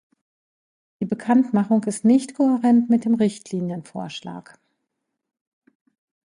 Die 0.99 1.05
Bekanntmachung 1.05 1.83
ist 1.83 2.05
nicht 2.05 2.33
kohärent 2.33 2.89
mit 2.89 3.05
dem 3.05 3.13
Richtlinienvorschlag. 3.13 4.57